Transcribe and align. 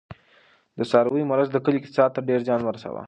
د 0.77 0.79
څارویو 0.91 1.29
مرض 1.31 1.47
د 1.51 1.57
کلي 1.65 1.77
اقتصاد 1.79 2.09
ته 2.15 2.21
ډېر 2.29 2.39
زیان 2.47 2.61
ورساوه. 2.63 2.99